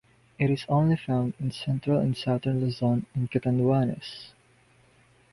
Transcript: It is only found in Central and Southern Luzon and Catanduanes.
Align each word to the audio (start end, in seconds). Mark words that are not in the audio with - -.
It 0.39 0.49
is 0.49 0.65
only 0.67 0.95
found 0.97 1.35
in 1.39 1.51
Central 1.51 1.99
and 1.99 2.17
Southern 2.17 2.59
Luzon 2.59 3.05
and 3.13 3.29
Catanduanes. 3.29 4.31